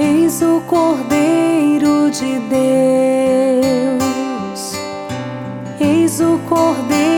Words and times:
Eis 0.00 0.40
o 0.42 0.60
Cordeiro 0.60 2.08
de 2.08 2.38
Deus, 2.48 3.98
eis 5.80 6.20
o 6.20 6.38
Cordeiro 6.48 7.17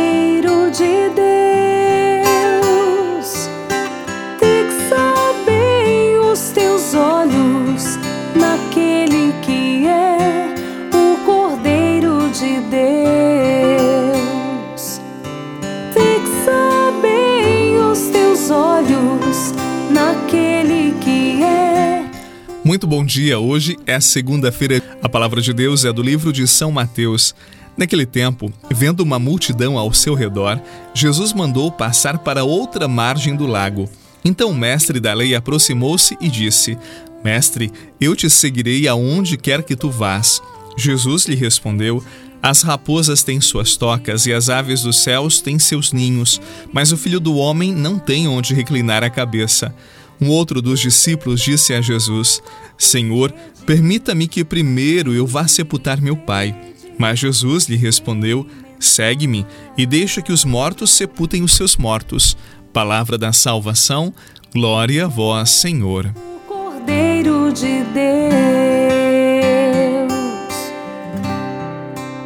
Muito 22.71 22.87
bom 22.87 23.05
dia. 23.05 23.37
Hoje 23.37 23.77
é 23.85 23.99
segunda-feira. 23.99 24.81
A 25.03 25.09
palavra 25.09 25.43
de 25.43 25.53
Deus 25.53 25.85
é 25.85 25.93
do 25.93 26.01
livro 26.01 26.33
de 26.33 26.47
São 26.47 26.71
Mateus. 26.71 27.35
Naquele 27.77 28.07
tempo, 28.07 28.49
vendo 28.71 29.01
uma 29.01 29.19
multidão 29.19 29.77
ao 29.77 29.93
seu 29.93 30.15
redor, 30.15 30.61
Jesus 30.95 31.33
mandou 31.33 31.73
passar 31.73 32.19
para 32.19 32.45
outra 32.45 32.87
margem 32.87 33.35
do 33.35 33.45
lago. 33.45 33.91
Então 34.25 34.51
o 34.51 34.55
mestre 34.55 35.01
da 35.01 35.13
lei 35.13 35.35
aproximou-se 35.35 36.17
e 36.21 36.29
disse: 36.29 36.79
Mestre, 37.25 37.73
eu 38.01 38.15
te 38.15 38.31
seguirei 38.31 38.87
aonde 38.87 39.37
quer 39.37 39.65
que 39.65 39.75
tu 39.75 39.91
vás. 39.91 40.41
Jesus 40.79 41.27
lhe 41.27 41.35
respondeu: 41.35 42.01
As 42.41 42.63
raposas 42.63 43.25
têm 43.25 43.41
suas 43.41 43.77
tocas 43.77 44.27
e 44.27 44.33
as 44.33 44.49
aves 44.49 44.83
dos 44.83 45.03
céus 45.03 45.41
têm 45.41 45.59
seus 45.59 45.93
ninhos, 45.93 46.41
mas 46.73 46.93
o 46.93 46.97
filho 46.97 47.19
do 47.19 47.35
homem 47.35 47.75
não 47.75 47.99
tem 47.99 48.29
onde 48.29 48.55
reclinar 48.55 49.03
a 49.03 49.11
cabeça. 49.11 49.75
Um 50.21 50.29
outro 50.29 50.61
dos 50.61 50.81
discípulos 50.81 51.41
disse 51.41 51.73
a 51.73 51.81
Jesus: 51.81 52.43
Senhor, 52.77 53.33
permita-me 53.65 54.29
que 54.29 54.45
primeiro 54.45 55.15
eu 55.15 55.27
vá 55.27 55.49
sepultar 55.49 56.01
meu 56.01 56.17
pai. 56.17 56.55
Mas 56.99 57.19
Jesus 57.19 57.67
lhe 57.67 57.77
respondeu: 57.77 58.47
Segue-me 58.79 59.47
e 59.77 59.87
deixa 59.87 60.21
que 60.21 60.33
os 60.33 60.45
mortos 60.45 60.91
sepultem 60.91 61.43
os 61.43 61.55
seus 61.55 61.77
mortos. 61.77 62.37
Palavra 62.73 63.17
da 63.17 63.33
salvação, 63.33 64.13
glória 64.53 65.07
a 65.07 65.09
vós, 65.09 65.51
Senhor. 65.51 66.15
O 66.15 66.41
Cordeiro 66.47 67.53
de 67.53 67.83
Deus, 67.93 68.03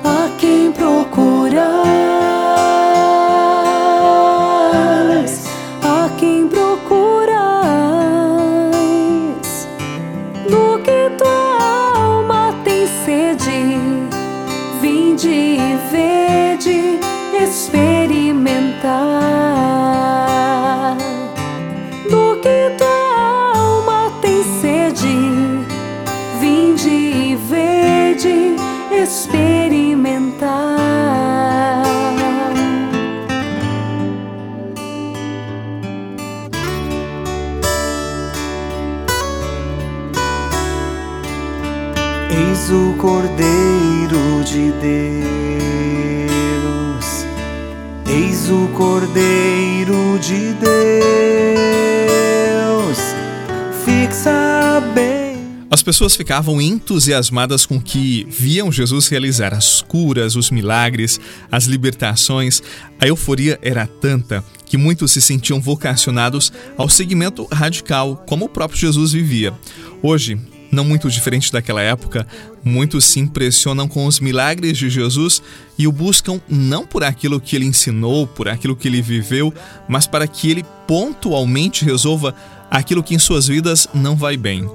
a 0.04 0.36
quem 0.38 0.70
procurais, 0.72 1.74
a 5.82 6.10
quem 6.18 6.48
procurais, 6.48 6.63
Eis 42.64 42.72
o 42.72 42.94
Cordeiro 42.94 44.42
de 44.42 44.72
Deus, 44.80 44.96
eis 48.06 48.48
o 48.48 48.68
Cordeiro 48.68 50.18
de 50.18 50.54
Deus, 50.54 50.72
fixa 53.84 54.80
bem. 54.94 55.36
As 55.70 55.82
pessoas 55.82 56.16
ficavam 56.16 56.58
entusiasmadas 56.58 57.66
com 57.66 57.78
que 57.78 58.26
viam 58.30 58.72
Jesus 58.72 59.08
realizar 59.08 59.52
as 59.52 59.82
curas, 59.82 60.34
os 60.34 60.50
milagres, 60.50 61.20
as 61.52 61.66
libertações. 61.66 62.62
A 62.98 63.06
euforia 63.06 63.58
era 63.60 63.86
tanta 63.86 64.42
que 64.64 64.78
muitos 64.78 65.12
se 65.12 65.20
sentiam 65.20 65.60
vocacionados 65.60 66.50
ao 66.78 66.88
segmento 66.88 67.46
radical, 67.52 68.24
como 68.26 68.46
o 68.46 68.48
próprio 68.48 68.80
Jesus 68.80 69.12
vivia. 69.12 69.52
Hoje, 70.02 70.40
não 70.74 70.84
muito 70.84 71.08
diferente 71.08 71.50
daquela 71.50 71.80
época, 71.80 72.26
muitos 72.62 73.04
se 73.04 73.20
impressionam 73.20 73.88
com 73.88 74.06
os 74.06 74.20
milagres 74.20 74.76
de 74.76 74.90
Jesus 74.90 75.40
e 75.78 75.86
o 75.86 75.92
buscam 75.92 76.40
não 76.48 76.86
por 76.86 77.02
aquilo 77.04 77.40
que 77.40 77.56
ele 77.56 77.64
ensinou, 77.64 78.26
por 78.26 78.48
aquilo 78.48 78.76
que 78.76 78.88
ele 78.88 79.00
viveu, 79.00 79.54
mas 79.88 80.06
para 80.06 80.26
que 80.26 80.50
ele 80.50 80.64
pontualmente 80.86 81.84
resolva 81.84 82.34
aquilo 82.70 83.02
que 83.02 83.14
em 83.14 83.18
suas 83.18 83.46
vidas 83.46 83.88
não 83.94 84.16
vai 84.16 84.36
bem. 84.36 84.68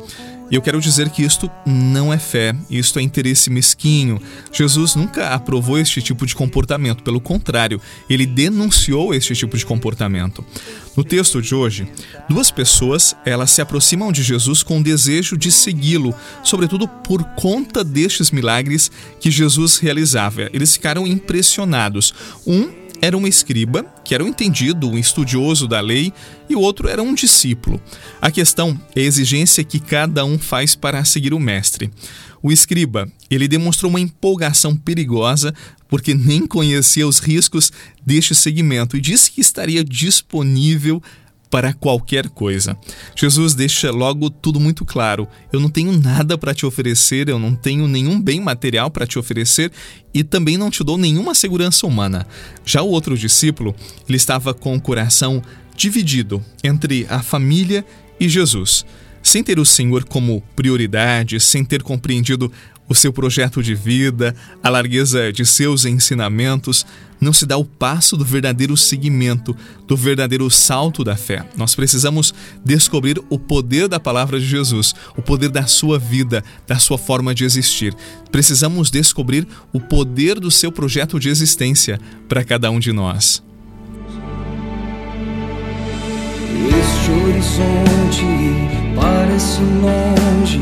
E 0.51 0.55
eu 0.55 0.61
quero 0.61 0.81
dizer 0.81 1.09
que 1.09 1.21
isto 1.21 1.49
não 1.65 2.11
é 2.11 2.17
fé, 2.17 2.55
isto 2.69 2.97
é 2.97 3.01
interesse 3.01 3.49
mesquinho. 3.49 4.19
Jesus 4.51 4.95
nunca 4.95 5.29
aprovou 5.29 5.77
este 5.77 6.01
tipo 6.01 6.25
de 6.25 6.33
comportamento, 6.33 7.03
pelo 7.03 7.21
contrário, 7.21 7.79
ele 8.09 8.25
denunciou 8.25 9.13
este 9.13 9.35
tipo 9.35 9.55
de 9.57 9.65
comportamento. 9.65 10.43
No 10.97 11.03
texto 11.03 11.41
de 11.41 11.53
hoje, 11.53 11.87
duas 12.27 12.49
pessoas, 12.49 13.15
elas 13.25 13.51
se 13.51 13.61
aproximam 13.61 14.11
de 14.11 14.23
Jesus 14.23 14.63
com 14.63 14.79
o 14.79 14.83
desejo 14.83 15.37
de 15.37 15.51
segui-lo, 15.51 16.15
sobretudo 16.43 16.87
por 16.87 17.23
conta 17.35 17.83
destes 17.83 18.31
milagres 18.31 18.91
que 19.19 19.29
Jesus 19.29 19.77
realizava. 19.77 20.49
Eles 20.51 20.73
ficaram 20.73 21.05
impressionados. 21.05 22.13
Um 22.45 22.88
era 23.01 23.17
um 23.17 23.25
escriba, 23.27 23.83
que 24.03 24.13
era 24.13 24.23
um 24.23 24.27
entendido, 24.27 24.89
um 24.89 24.97
estudioso 24.97 25.67
da 25.67 25.79
lei, 25.79 26.13
e 26.49 26.55
o 26.55 26.59
outro 26.59 26.87
era 26.87 27.01
um 27.01 27.13
discípulo. 27.13 27.81
A 28.21 28.29
questão 28.29 28.79
é 28.95 29.01
a 29.01 29.03
exigência 29.03 29.63
que 29.63 29.79
cada 29.79 30.25
um 30.25 30.37
faz 30.37 30.75
para 30.75 31.03
seguir 31.05 31.33
o 31.33 31.39
mestre. 31.39 31.89
O 32.41 32.51
escriba, 32.51 33.09
ele 33.29 33.47
demonstrou 33.47 33.89
uma 33.89 33.99
empolgação 33.99 34.75
perigosa 34.75 35.53
porque 35.87 36.13
nem 36.13 36.45
conhecia 36.45 37.07
os 37.07 37.19
riscos 37.19 37.71
deste 38.05 38.35
segmento 38.35 38.95
e 38.95 39.01
disse 39.01 39.31
que 39.31 39.41
estaria 39.41 39.83
disponível 39.83 41.01
para 41.49 41.73
qualquer 41.73 42.29
coisa. 42.29 42.77
Jesus 43.15 43.53
deixa 43.53 43.91
logo 43.91 44.29
tudo 44.29 44.59
muito 44.59 44.85
claro. 44.85 45.27
Eu 45.51 45.59
não 45.59 45.69
tenho 45.69 45.91
nada 45.91 46.37
para 46.37 46.53
te 46.53 46.65
oferecer, 46.65 47.27
eu 47.27 47.39
não 47.39 47.55
tenho 47.55 47.87
nenhum 47.87 48.21
bem 48.21 48.39
material 48.39 48.91
para 48.91 49.07
te 49.07 49.17
oferecer 49.17 49.71
e 50.13 50.23
também 50.23 50.57
não 50.57 50.69
te 50.69 50.83
dou 50.83 50.97
nenhuma 50.97 51.33
segurança 51.33 51.87
humana. 51.87 52.27
Já 52.65 52.81
o 52.81 52.89
outro 52.89 53.17
discípulo, 53.17 53.75
ele 54.07 54.17
estava 54.17 54.53
com 54.53 54.75
o 54.75 54.81
coração 54.81 55.41
dividido 55.75 56.43
entre 56.63 57.07
a 57.09 57.21
família 57.21 57.85
e 58.19 58.27
Jesus. 58.27 58.85
Sem 59.21 59.43
ter 59.43 59.59
o 59.59 59.65
Senhor 59.65 60.05
como 60.05 60.41
prioridade, 60.55 61.39
sem 61.39 61.63
ter 61.65 61.83
compreendido 61.83 62.51
o 62.89 62.95
seu 62.95 63.13
projeto 63.13 63.61
de 63.61 63.75
vida, 63.75 64.35
a 64.61 64.69
largueza 64.69 65.31
de 65.31 65.45
seus 65.45 65.85
ensinamentos, 65.85 66.85
não 67.21 67.33
se 67.33 67.45
dá 67.45 67.57
o 67.57 67.65
passo 67.65 68.15
do 68.15 68.23
verdadeiro 68.23 68.75
seguimento, 68.77 69.55
do 69.87 69.95
verdadeiro 69.95 70.49
salto 70.49 71.03
da 71.03 71.15
fé. 71.15 71.45
Nós 71.55 71.75
precisamos 71.75 72.33
descobrir 72.63 73.21
o 73.29 73.37
poder 73.37 73.87
da 73.87 73.99
palavra 73.99 74.39
de 74.39 74.45
Jesus, 74.45 74.95
o 75.17 75.21
poder 75.21 75.49
da 75.49 75.65
sua 75.65 75.99
vida, 75.99 76.43
da 76.65 76.79
sua 76.79 76.97
forma 76.97 77.35
de 77.35 77.43
existir. 77.43 77.93
Precisamos 78.31 78.89
descobrir 78.89 79.47
o 79.73 79.79
poder 79.79 80.39
do 80.39 80.49
seu 80.49 80.71
projeto 80.71 81.19
de 81.19 81.29
existência 81.29 81.99
para 82.27 82.43
cada 82.43 82.71
um 82.71 82.79
de 82.79 82.91
nós. 82.91 83.43
Este 86.67 87.11
horizonte 87.11 88.25
parece 88.95 89.61
longe, 89.61 90.61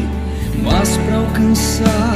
mas 0.64 0.98
para 0.98 1.16
alcançar 1.18 2.07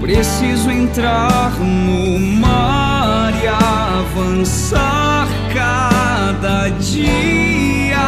preciso 0.00 0.70
entrar 0.70 1.52
no 1.60 2.18
mar 2.18 3.32
e 3.42 3.46
avançar 3.46 5.28
cada 5.54 6.68
dia. 6.70 7.98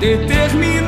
Determinada 0.00 0.85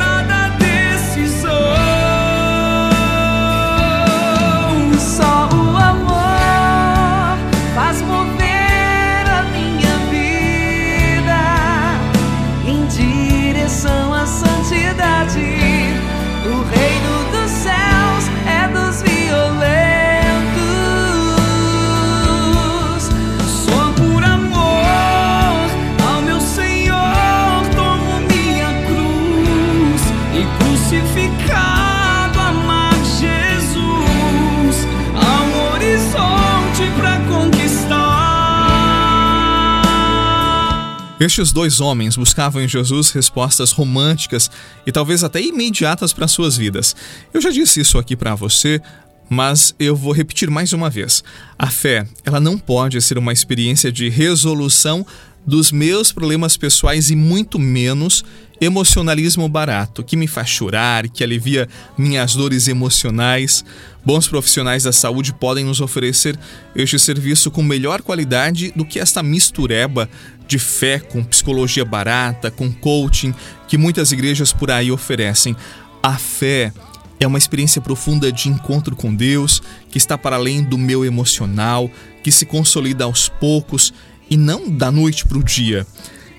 Estes 41.21 41.51
dois 41.51 41.81
homens 41.81 42.17
buscavam 42.17 42.63
em 42.63 42.69
Jesus 42.69 43.11
respostas 43.11 43.73
românticas 43.73 44.49
e 44.87 44.93
talvez 44.93 45.25
até 45.25 45.41
imediatas 45.41 46.13
para 46.13 46.29
suas 46.29 46.57
vidas. 46.57 46.95
Eu 47.35 47.41
já 47.41 47.51
disse 47.51 47.81
isso 47.81 47.99
aqui 47.99 48.15
para 48.15 48.37
você, 48.37 48.81
mas 49.29 49.75
eu 49.81 49.97
vou 49.97 50.13
repetir 50.13 50.49
mais 50.49 50.73
uma 50.73 50.89
vez. 50.89 51.25
A 51.59 51.67
fé, 51.67 52.07
ela 52.25 52.39
não 52.39 52.57
pode 52.57 53.01
ser 53.03 53.19
uma 53.19 53.33
experiência 53.33 53.91
de 53.91 54.09
resolução 54.09 55.05
dos 55.45 55.73
meus 55.73 56.13
problemas 56.13 56.57
pessoais 56.57 57.11
e 57.11 57.17
muito 57.17 57.59
menos 57.59 58.25
emocionalismo 58.61 59.49
barato, 59.49 60.03
que 60.03 60.17
me 60.17 60.27
faz 60.27 60.49
chorar, 60.49 61.09
que 61.09 61.23
alivia 61.23 61.69
minhas 61.97 62.35
dores 62.35 62.69
emocionais. 62.69 63.65
Bons 64.05 64.27
profissionais 64.27 64.83
da 64.83 64.93
saúde 64.93 65.33
podem 65.33 65.65
nos 65.65 65.81
oferecer 65.81 66.39
este 66.75 66.99
serviço 66.99 67.51
com 67.51 67.63
melhor 67.63 68.03
qualidade 68.03 68.73
do 68.75 68.85
que 68.85 68.99
esta 68.99 69.23
mistureba 69.23 70.09
de 70.47 70.59
fé 70.59 70.99
com 70.99 71.23
psicologia 71.23 71.85
barata, 71.85 72.51
com 72.51 72.73
coaching 72.73 73.35
que 73.69 73.77
muitas 73.77 74.13
igrejas 74.13 74.53
por 74.53 74.71
aí 74.71 74.91
oferecem. 74.91 75.55
A 76.03 76.17
fé 76.17 76.73
é 77.21 77.27
uma 77.27 77.39
experiência 77.39 77.81
profunda 77.81 78.33
de 78.33 78.49
encontro 78.49 78.97
com 78.97 79.15
Deus, 79.15 79.63
que 79.91 79.99
está 79.99 80.17
para 80.17 80.37
além 80.37 80.63
do 80.63 80.79
meu 80.79 81.05
emocional, 81.05 81.91
que 82.23 82.33
se 82.33 82.47
consolida 82.47 83.05
aos 83.05 83.29
poucos 83.29 83.93
e 84.31 84.37
não 84.37 84.71
da 84.71 84.91
noite 84.91 85.27
para 85.27 85.39
o 85.39 85.45
dia. 85.45 85.87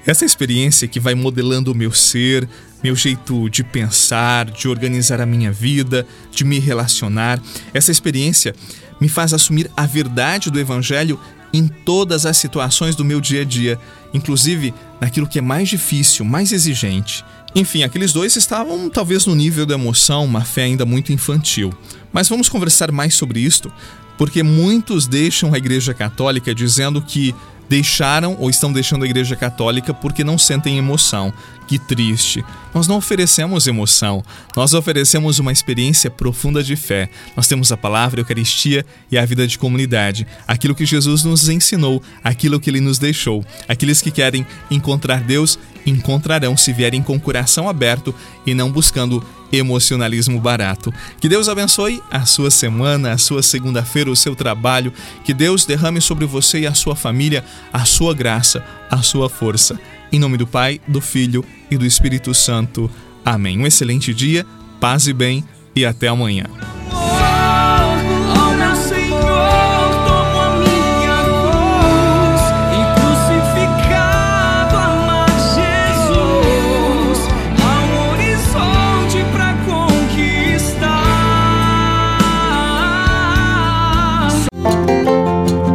Essa 0.06 0.26
experiência 0.26 0.88
que 0.88 1.00
vai 1.00 1.14
modelando 1.14 1.72
o 1.72 1.76
meu 1.76 1.92
ser, 1.92 2.48
meu 2.84 2.96
jeito 2.96 3.50
de 3.50 3.64
pensar, 3.64 4.50
de 4.50 4.68
organizar 4.68 5.22
a 5.22 5.26
minha 5.26 5.52
vida, 5.52 6.08
de 6.32 6.44
me 6.44 6.60
relacionar, 6.60 7.42
essa 7.74 7.92
experiência 7.92 8.56
me 9.00 9.10
faz 9.10 9.34
assumir 9.34 9.70
a 9.76 9.86
verdade 9.86 10.50
do 10.50 10.60
Evangelho 10.60 11.20
em 11.54 11.68
todas 11.68 12.26
as 12.26 12.38
situações 12.38 12.96
do 12.96 13.04
meu 13.04 13.20
dia 13.20 13.42
a 13.42 13.46
dia, 13.46 13.80
inclusive 14.14 14.74
naquilo 15.02 15.28
que 15.28 15.40
é 15.40 15.42
mais 15.42 15.70
difícil, 15.70 16.24
mais 16.24 16.52
exigente. 16.52 17.26
Enfim, 17.56 17.84
aqueles 17.84 18.14
dois 18.14 18.36
estavam 18.36 18.90
talvez 18.90 19.26
no 19.26 19.34
nível 19.34 19.66
da 19.66 19.74
emoção, 19.74 20.26
uma 20.26 20.42
fé 20.42 20.64
ainda 20.64 20.86
muito 20.86 21.12
infantil. 21.12 21.74
Mas 22.14 22.30
vamos 22.30 22.48
conversar 22.48 22.92
mais 22.92 23.16
sobre 23.16 23.40
isto, 23.40 23.72
porque 24.18 24.44
muitos 24.44 25.08
deixam 25.08 25.54
a 25.54 25.58
Igreja 25.58 25.94
Católica 25.94 26.54
dizendo 26.54 27.02
que 27.02 27.34
deixaram 27.70 28.36
ou 28.40 28.50
estão 28.50 28.74
deixando 28.74 29.04
a 29.06 29.08
Igreja 29.08 29.36
Católica 29.36 29.94
porque 29.94 30.24
não 30.24 30.38
sentem 30.38 30.78
emoção. 30.78 31.32
Que 31.68 31.78
triste. 31.78 32.44
Nós 32.74 32.88
não 32.88 32.98
oferecemos 32.98 33.68
emoção, 33.68 34.24
nós 34.56 34.74
oferecemos 34.74 35.38
uma 35.38 35.52
experiência 35.52 36.10
profunda 36.10 36.64
de 36.64 36.76
fé. 36.76 37.10
Nós 37.38 37.48
temos 37.48 37.72
a 37.72 37.78
palavra, 37.78 38.20
a 38.20 38.22
Eucaristia 38.22 38.84
e 39.12 39.20
a 39.20 39.26
vida 39.26 39.46
de 39.46 39.58
comunidade. 39.60 40.26
Aquilo 40.48 40.74
que 40.74 40.86
Jesus 40.86 41.24
nos 41.24 41.48
ensinou, 41.48 42.02
aquilo 42.24 42.60
que 42.60 42.72
ele 42.72 42.82
nos 42.82 42.98
deixou. 42.98 43.46
Aqueles 43.68 44.02
que 44.02 44.10
querem 44.10 44.48
encontrar 44.72 45.22
Deus 45.22 45.60
encontrarão 45.86 46.58
se 46.58 46.74
vierem 46.74 47.04
com 47.04 47.16
o 47.16 47.20
coração 47.20 47.70
aberto 47.70 48.14
e 48.46 48.54
não 48.54 48.72
buscando 48.72 49.24
emocionalismo 49.52 50.40
barato. 50.40 50.94
Que 51.20 51.30
Deus 51.30 51.50
abençoe 51.50 52.02
a 52.12 52.26
sua 52.26 52.52
semana, 52.52 53.12
a 53.14 53.18
sua 53.18 53.42
segunda-feira, 53.42 54.12
o 54.12 54.16
seu 54.16 54.36
trabalho. 54.36 54.94
Que 55.24 55.34
Deus 55.34 55.66
derrame 55.66 56.02
sobre 56.02 56.26
você 56.26 56.62
e 56.62 56.68
a 56.68 56.74
sua 56.74 56.96
família 56.96 57.44
a 57.72 57.86
sua 57.86 58.14
graça, 58.14 58.64
a 58.90 59.02
sua 59.02 59.30
força. 59.30 59.80
Em 60.12 60.20
nome 60.20 60.38
do 60.38 60.48
Pai, 60.48 60.82
do 60.88 61.02
Filho 61.02 61.44
e 61.70 61.78
do 61.78 61.86
Espírito 61.86 62.34
Santo. 62.34 62.90
Amém. 63.24 63.60
Um 63.60 63.68
excelente 63.68 64.14
dia, 64.14 64.46
paz 64.80 65.08
e 65.08 65.14
bem 65.14 65.44
e 65.76 65.86
até 65.86 66.08
amanhã. 66.08 66.46